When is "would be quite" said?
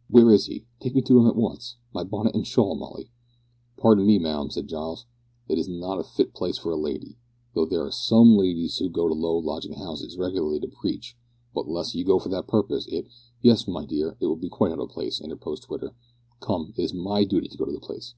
14.26-14.72